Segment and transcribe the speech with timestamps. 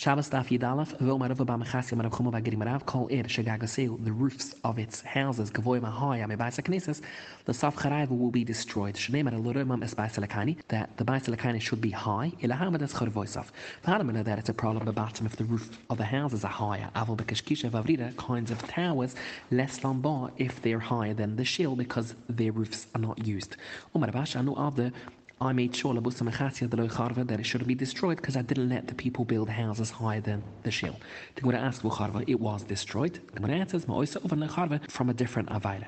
[0.00, 4.54] Shabbos Daf Yidalef, Vilmar Rava Bamachasi Marav Chumo Bagiri Marav, Kol Ir Shagagaseu, the roofs
[4.64, 7.02] of its houses, Gavoy Me Baisa Knesses,
[7.44, 8.94] the Saf Charaiva will be destroyed.
[8.94, 13.48] Lurimam Es Baisa Lakani, that the Baisa Lakani should be high, Ilahamad Es Chorvoisaf.
[13.84, 16.88] Vahadamina that it's a problem the bottom if the roof of the houses are higher.
[16.96, 19.14] Aval Bekashkisha Vavrida, kinds of towers,
[19.50, 23.56] less lambar if they're higher than the shield because their roofs are not used.
[23.94, 24.94] Umar Bash, Anu of the
[25.42, 29.48] I made sure that it should be destroyed because I didn't let the people build
[29.48, 30.96] houses higher than the shield.
[31.34, 31.82] The Gemara asked
[32.28, 33.20] it was destroyed.
[33.32, 35.86] The Gemara answers from a different Availa.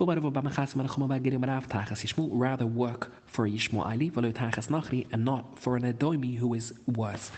[0.00, 0.20] Rather
[2.66, 7.30] work for Yishmaeli and not for an Edomi who is worse.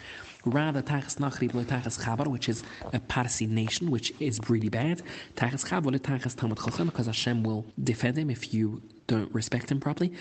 [0.47, 2.63] Rather, Tachas Nachri v'lo Tachas Chabar, which is
[2.95, 5.03] a Parsi nation, which is really bad.
[5.37, 9.81] Tachas Chabar Tachas Talmud Chochem, because Hashem will defend him if you don't respect him
[9.81, 10.13] properly.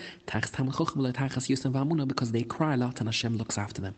[2.12, 3.94] Because they cry a lot and Hashem looks after them.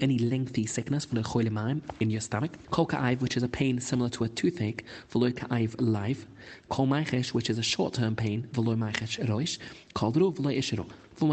[0.00, 1.06] Any lengthy sickness
[2.00, 2.52] in your stomach.
[3.22, 4.84] Which is a pain similar to a toothache.
[5.10, 6.16] V'loy
[6.68, 8.48] Kol which is a short-term pain.
[8.52, 9.58] V'loy maichesh roish.
[9.94, 10.86] Kol dru v'loy ishiro.
[11.20, 11.26] They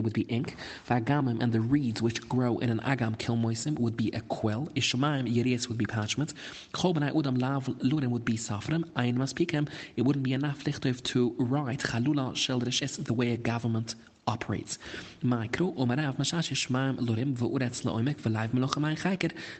[0.00, 0.56] would be ink.
[0.88, 4.68] Vagamim and the reeds which grow in an agam kilmoisim would be a quill.
[4.74, 6.34] Ishmaim yerias would be parchment.
[6.72, 8.82] Kolbenai udam lav lurim would be safram.
[8.96, 9.68] Ein maspikem.
[9.94, 13.94] It wouldn't be enough lichtov to write chalula sheldrishes the way a government
[14.26, 14.78] operates.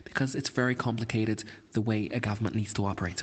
[0.05, 3.23] Because it's very complicated the way a government needs to operate.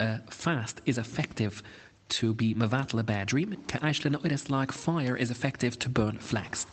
[0.00, 1.62] A fast is effective
[2.08, 3.56] to be mavatl a bad dream.
[4.48, 6.66] Like fire is effective to burn flax.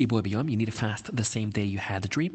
[0.00, 2.34] You need to fast the same day you had the dream.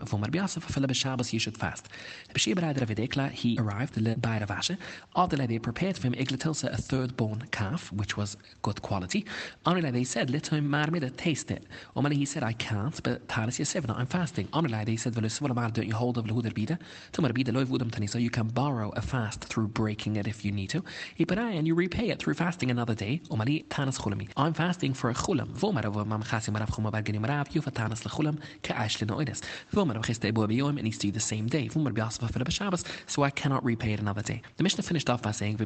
[1.33, 1.87] you should fast.
[2.35, 4.77] He arrived, by Rav Ashi.
[5.15, 9.25] After they prepared for him Iglatilsa a third born calf, which was good quality.
[9.65, 11.63] Only they said, let him marmida taste it.
[11.95, 14.47] Omali he said, I can't, but Talis Yasevna, I'm fasting.
[14.53, 16.77] Only they said, don't you hold of Luder Bida?
[17.13, 20.51] Tumar Bida Loiv Udam so you can borrow a fast through breaking it if you
[20.51, 20.83] need to.
[21.17, 23.21] And you repay it through fasting another day.
[23.29, 24.29] Omali Tanas Chulami.
[24.37, 25.47] I'm fasting for a chulam.
[25.47, 27.19] Vomar over Mam Chasim Marav Chumabagini
[27.55, 29.41] Yufa Tanas Lechulam Ka'ash Lenoides.
[29.73, 31.67] Vomar Cheste Ebo Biyom, it needs to do the same day.
[31.69, 34.41] Vomar Biasafa for the Shabbos, so I cannot repay it another day.
[34.57, 35.57] The Mishnah finished off by saying,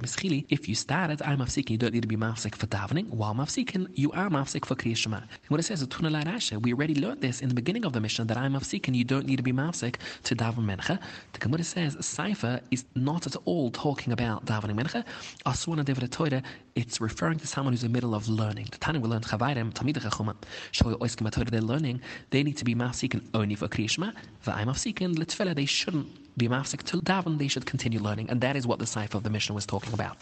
[0.49, 3.07] if you started, I'm mafsikin, you don't need to be mafsik for davening.
[3.09, 5.21] While mafsikin, you are mafsik for Kriya Shema.
[5.47, 5.85] When it says,
[6.61, 9.25] we already learned this in the beginning of the Mishnah that I'm mafsikin, you don't
[9.25, 10.99] need to be mafsik to daven Mincha.
[11.33, 15.03] The Gemara says, Saifa is not at all talking about davening Mincha.
[15.45, 16.43] Aswana Devra Torah,
[16.79, 18.67] it's referring to someone who's in the middle of learning.
[18.71, 20.35] The Tanya will learn Chavayrem, Tamid Chachuma,
[20.71, 24.13] Shoy Oiskim they're learning, they need to be mafsikin only for Kriyashma.
[24.45, 26.07] V'ay mafsikin litfela, they shouldn't
[26.39, 28.29] be mafsik till daven, they should continue learning.
[28.29, 30.17] And that is what the cipher of the Mishnah was talking about.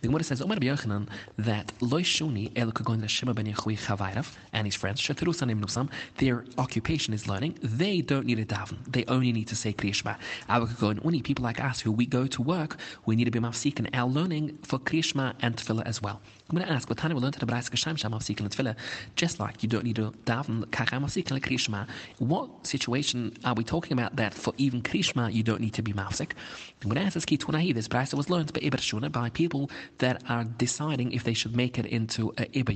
[0.00, 1.08] The Gemara says, Omar Yochanan,
[1.38, 6.44] that Loy Shuni, El Kagon Shema ben Yechui Chavairav, and his friends, Shatirusanim Nusam, their
[6.56, 7.58] occupation is learning.
[7.62, 8.76] They don't need a daven.
[8.86, 10.16] They only need to say Kriyashma.
[10.48, 10.68] Our
[11.04, 12.76] only people like us who we go to work,
[13.06, 16.20] we need to be mafsik in our learning for Kriyashma and Tefillah as well.
[16.48, 18.48] I'm going to ask, what Tanya will learn to the Braisa Kasham Sham mafsik and
[18.48, 18.76] Tefillah,
[19.16, 21.88] just like you don't need to daven Kacham mafsik and Kriyashma.
[22.18, 25.94] What situation are we talking about that for even Kriyashma you don't need to be
[25.98, 28.52] ask this key to this Braisa was learned
[28.88, 32.74] Shuna by people that are deciding if they should make it into a Iber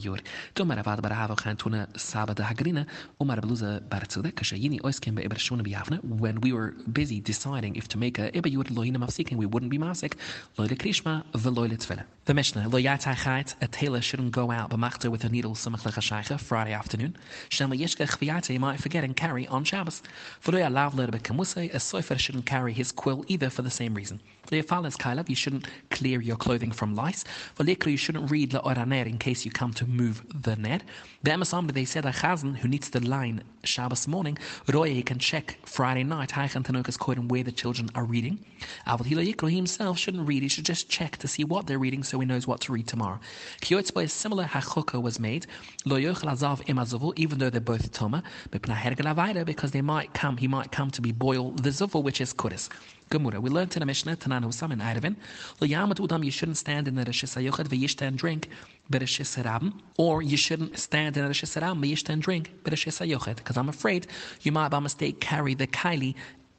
[5.45, 9.71] Shuna when we were busy deciding if to make a Ibayur loyina mafsikin, we wouldn't
[9.71, 10.15] be mafsik,
[10.57, 12.05] loyle krishma, veloyle tfele.
[12.25, 13.17] The Mishnah, lo yatai
[13.61, 17.17] a tailor shouldn't go out b'machta with a needle samach lechashaycha Friday afternoon.
[17.49, 20.03] Shem yishka chviyate might forget and carry on Shabbos.
[20.47, 24.21] Lo yalav le a sofer shouldn't carry his quill either for the same reason.
[24.51, 27.25] Kailab, you shouldn't clear your clothing from lice.
[27.59, 30.83] you shouldn't read La'oraner in case you come to move the net.
[31.23, 34.37] The Emasam, they said a chazan who needs to line Shabbos morning,
[34.67, 38.45] Roye can check Friday night, Haichan Tanokas Kodim, where the children are reading.
[38.87, 42.19] Avil Yikro himself shouldn't read, he should just check to see what they're reading so
[42.19, 43.21] he knows what to read tomorrow.
[43.61, 45.47] Kyotzba, a similar hachukah was made,
[45.85, 50.91] Lo Yochel Azav even though they're both Toma, because they might come, he might come
[50.91, 52.33] to be boiled the Zuvul, which is
[53.11, 53.41] Gemura.
[53.41, 55.17] We learned in the Mishnah, Tanan Husam in Erevin,
[55.61, 58.49] Yamat Udam, you shouldn't stand in the Rishis HaYochad v'yishta and drink
[58.91, 63.37] b'Rishis HaRabim, or you shouldn't stand in the Rishis HaRabim v'yishta and drink b'Rishis HaYochad,
[63.37, 64.07] because I'm afraid
[64.41, 66.15] you might by mistake carry the Kaili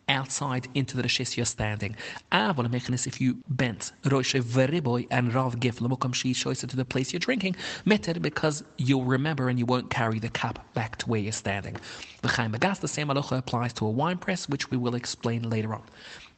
[0.10, 1.96] outside into the Rishis you're standing.
[2.32, 6.70] Ah, Avon mechanis if you bent Rosh Veriboy and Rav Gif Lamukam Shi shows it
[6.70, 7.56] to the place you're drinking,
[7.86, 11.78] meter because you'll remember and you won't carry the cup back to where you're standing.
[12.22, 15.50] The Chaim Bagas, the same halacha applies to a wine press, which we will explain
[15.50, 15.84] later on.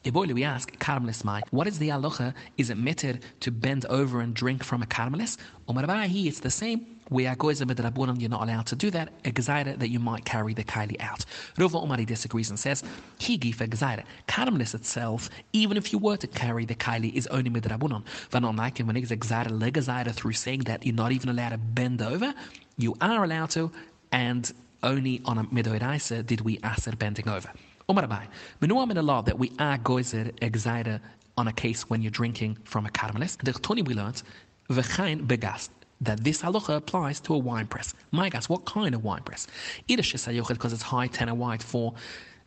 [0.04, 2.32] Iboilu, we ask, Karmelis Mai, what is the aloha?
[2.58, 5.38] Is it mitted to bend over and drink from a Karmelis?
[5.68, 6.95] Umarabahi, it's the same.
[7.12, 9.10] We are goyzer b'drabunan, you're not allowed to do that.
[9.26, 11.24] A that you might carry the kaili out.
[11.56, 12.84] Rova Umari disagrees and says,
[13.20, 14.04] higi for gezaida.
[14.28, 18.04] Karmelis itself, even if you were to carry the kaili, is only midrabunan.
[18.32, 22.02] Vanon like when it's gezaida legezaida through saying that you're not even allowed to bend
[22.02, 22.34] over,
[22.78, 23.72] you are allowed to,
[24.12, 24.52] and
[24.82, 27.52] only on a midoiraisa did we ask bending over.
[27.88, 28.28] Umar Abai,
[28.62, 31.00] menuam in the law that we are goyzer exida
[31.38, 33.38] on a case when you're drinking from a karmelis.
[33.44, 34.24] The Tony we learned,
[34.70, 35.70] v'chain begast
[36.06, 37.94] that this halacha applies to a wine press.
[38.12, 39.48] My guess, what kind of wine press?
[39.88, 41.94] Either because it's high tenor wide for,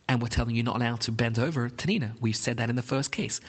[0.08, 2.12] and we're telling you not allowed to bend over tanina.
[2.20, 3.40] We've said that in the first case.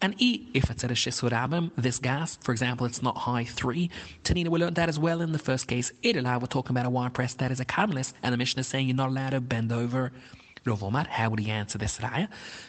[0.00, 3.90] And E, if it's at a shisurabim, this gas, for example, it's not high three.
[4.22, 5.90] Tanina, we learned that as well in the first case.
[6.04, 8.68] Idilai, we're talking about a wine press that is a catalyst, and the mission is
[8.68, 10.12] saying you're not allowed to bend over
[10.64, 12.28] Rav Omar, how would he answer this raya?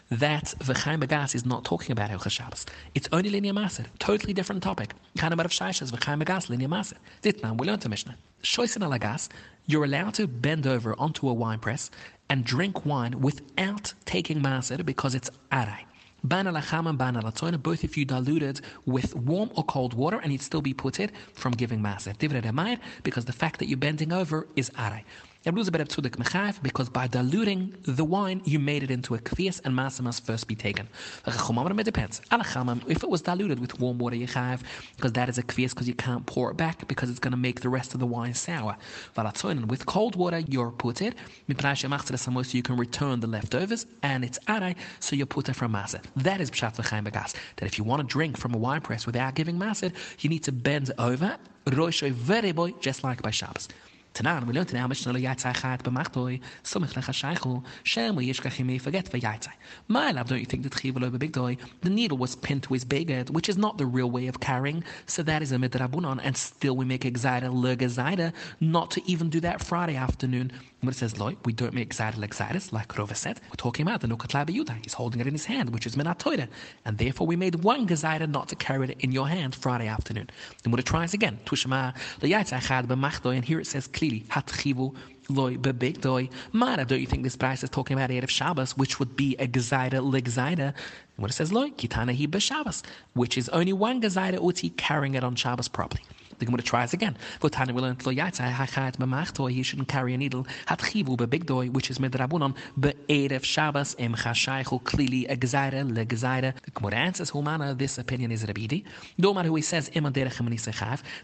[0.09, 2.65] That V'chaim Bagas is not talking about Hilchas Shabbos.
[2.95, 3.85] It's only linear maser.
[3.99, 4.93] Totally different topic.
[5.17, 6.93] Kind of Shaishas, V'chaim Bagas, linear maser.
[7.23, 8.17] Ditnan, we learned to Mishnah.
[8.43, 9.29] Shoisin alagas,
[9.65, 11.91] you're allowed to bend over onto a wine press
[12.29, 15.79] and drink wine without taking maser because it's arai.
[16.23, 20.31] Bana lacham and bana latoina, both if you diluted with warm or cold water and
[20.31, 22.15] you'd still be put it from giving maser.
[22.17, 25.03] Divrei because the fact that you're bending over is arai
[25.41, 30.47] because by diluting the wine, you made it into a kvias and masa must first
[30.49, 30.87] be taken.
[31.25, 32.21] It depends.
[32.29, 34.63] If it was diluted with warm water, you have
[34.97, 37.37] because that is a kvias because you can't pour it back because it's going to
[37.37, 38.75] make the rest of the wine sour.
[39.15, 41.15] With cold water, you're it.
[41.47, 46.03] So you can return the leftovers and it's arai, so you put it from masa.
[46.17, 47.09] That is pshat v'chaim.
[47.11, 50.43] That if you want to drink from a wine press without giving masa, you need
[50.43, 53.69] to bend over, very boy, just like by Shabbos.
[54.13, 58.81] Tanan, we learned now Mishnah lo yatzai chat b'machtoi, somich lecha shaychu, shem lo yishkachim
[58.81, 59.53] forget v'yatzai.
[59.87, 62.83] My love, don't you think that chiv lo b'bigdoi, the needle was pinned to his
[62.83, 66.35] beged, which is not the real way of carrying, so that is a midrabunon, and
[66.35, 70.51] still we make exida lergazida, not to even do that Friday afternoon.
[70.81, 74.01] When it says loy, we don't make exida legzidis, like Rova said, we're talking about
[74.01, 76.47] the nukatla b'yuda, he's holding it in his hand, which is minatoida,
[76.85, 80.29] and therefore we made one gazida not to carry it in your hand Friday afternoon.
[80.65, 84.95] And it tries again, tushma lo yatzai chat b'machtoi, and here it says clearly, hatchivu
[85.29, 86.29] loy bebigdoi.
[86.53, 89.47] Mara, don't you think this price is talking about Erev Shabbos, which would be a
[89.47, 90.73] gezaida legzaida?
[91.17, 92.81] When it says loy, kitana hi b'Shabbos,
[93.13, 96.03] which is only one gezaida uti carrying it on Shabbos properly.
[96.39, 97.17] The Gemara tries again.
[97.41, 99.51] Votani will learn lo yatzai hachat b'machtoi.
[99.51, 100.47] He shouldn't carry a needle.
[100.65, 106.53] Hat chivu bebigdoi, which is midrabunon be'erev Shabbos em chashaychu klili a gezaida legzaida.
[106.63, 108.85] The Gemara answers, Humana, this opinion is Rabidi.
[109.19, 110.39] Domar who he says iman derech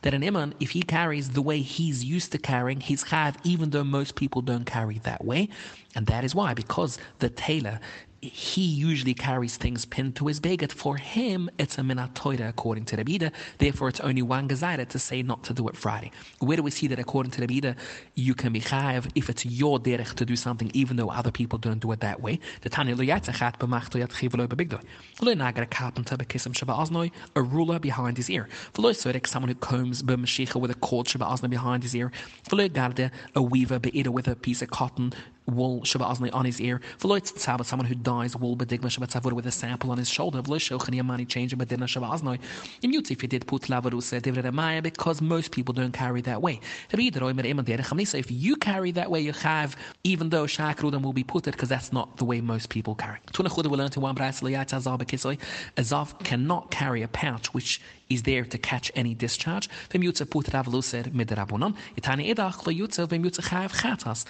[0.01, 3.69] that an iman, if he carries the way he's used to carrying, he's chav, even
[3.69, 5.49] though most people don't carry that way.
[5.95, 7.79] And that is why, because the tailor
[8.29, 10.71] he usually carries things pinned to his beget.
[10.71, 13.31] For him, it's a minatoida according to the Bida.
[13.57, 16.11] Therefore, it's only one gezaida to say not to do it Friday.
[16.39, 17.75] Where do we see that according to the Bida,
[18.15, 21.59] you can be chayiv if it's your derech to do something, even though other people
[21.59, 22.39] don't do it that way?
[22.61, 23.05] The Tanya a
[25.67, 26.17] carpenter
[27.35, 28.47] a ruler behind his ear.
[29.25, 31.07] Someone who combs with a cord
[31.49, 32.11] behind his ear.
[33.35, 35.13] A weaver with a piece of cotton
[35.47, 36.81] wool Shabbat on his ear.
[36.99, 40.41] Someone who dies wool bedigma Shabbat tzavur with a sample on his shoulder.
[40.41, 45.51] V'lo shochani amani change but bedina Shabbat if he did put lavarus divrei because most
[45.51, 46.59] people don't carry that way.
[46.91, 51.69] If you carry that way, you have even though shakrudim will be put it because
[51.69, 53.19] that's not the way most people carry.
[53.31, 58.91] Tunachuda will learn to one Azav cannot carry a pouch which is there to catch
[58.95, 59.69] any discharge.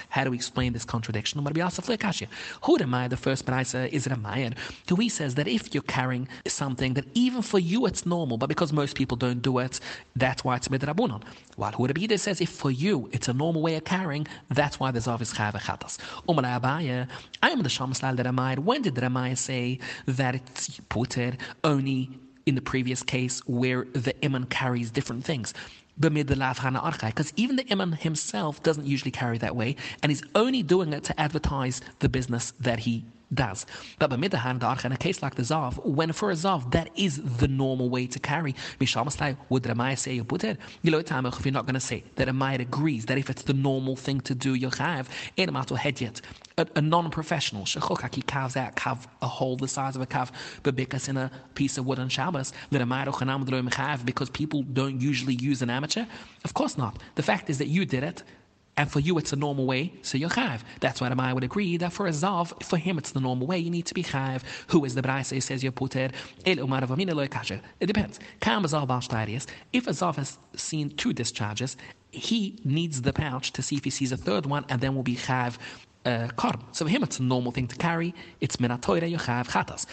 [0.10, 1.44] How do we explain this contradiction?
[1.44, 4.54] The first brisa is Ramayan,
[4.90, 8.48] who he says that if you're carrying something that even for you it's normal, but
[8.48, 9.80] because most people don't do it,
[10.16, 11.22] that's why it's midrabunon.
[11.56, 15.08] While Hurabida says if for you it's a normal way of carrying, that's why there's
[15.08, 15.98] obvious chayav chatas.
[17.44, 18.60] I am the Shamslal that Ramayad.
[18.60, 22.10] When did Ramayad say that it's put it only
[22.46, 25.54] in the previous case where the iman carries different things.
[26.00, 31.04] Because even the imam himself doesn't usually carry that way, and he's only doing it
[31.06, 33.06] to advertise the business that he
[33.36, 33.66] does.
[34.00, 37.90] But in a case like the Zav, when for a Zav, that is the normal
[37.90, 38.56] way to carry.
[38.80, 40.58] Would Ramaya say you put it?
[40.58, 43.44] Uh, you know, if you're not going to say that Ramaya agrees that if it's
[43.44, 45.50] the normal thing to do, you'll have, yet
[46.58, 50.32] a, a non-professional shechokaki carves out kav a hole the size of a kav
[50.64, 52.54] bebikas in a piece of wood on Shabbos
[54.06, 56.06] because people don't usually use an amateur.
[56.44, 57.02] Of course not.
[57.16, 58.24] The fact is that you did it
[58.78, 60.62] and for you it's a normal way, so you're chayiv.
[60.80, 63.48] That's why the Maya would agree that for a zav, for him it's the normal
[63.48, 63.58] way.
[63.58, 64.42] You need to be chayiv.
[64.68, 66.14] Who is the brayse says you're puted?
[66.46, 68.20] El umar It depends.
[68.42, 71.78] If a zav has seen two discharges,
[72.12, 75.04] he needs the pouch to see if he sees a third one, and then will
[75.04, 75.58] be chayiv
[76.06, 76.62] uh, korm.
[76.72, 78.14] So for him, it's a normal thing to carry.
[78.42, 79.86] It's minatoire yochav chatas.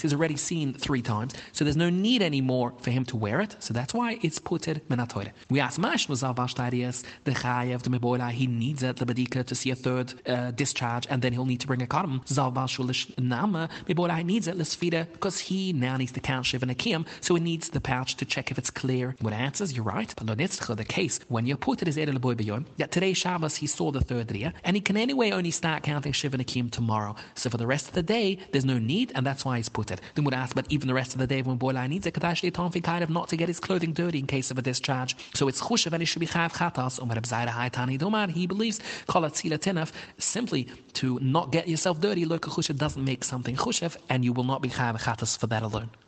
[0.00, 3.56] He's already seen three times, so there's no need anymore for him to wear it.
[3.60, 5.30] So that's why it's puted minatoire.
[5.48, 9.70] We ask Mash Tarias, the chayev, the meboila, he needs it, the badika, to see
[9.70, 12.24] a third uh, discharge, and then he'll need to bring a korm.
[12.26, 16.62] Zavash shulish nama, meboila, he needs it, lesfida, because he now needs to count shiv
[16.62, 19.14] and akim, so he needs the pouch to check if it's clear.
[19.20, 20.12] What answers, you're right.
[20.16, 23.90] But the case, when you put it as Edel Boy that today Shabbos he saw
[23.90, 24.28] the third
[24.64, 27.14] and he can anyway only start counting Shiva Nakim tomorrow.
[27.34, 29.90] So for the rest of the day, there's no need, and that's why he's put
[29.90, 30.00] it.
[30.14, 32.24] Then would ask, but even the rest of the day when Boilai needs it, could
[32.24, 35.16] actually Tonfi kind of not to get his clothing dirty in case of a discharge.
[35.34, 38.28] So it's Chushav and it should be Chav Chatas, Umar.
[38.28, 42.24] He believes Kolatzila Tinaf simply to not get yourself dirty.
[42.24, 45.62] Look, Chushav doesn't make something Chushav, and you will not be Chav Chatas for that
[45.62, 45.90] alone.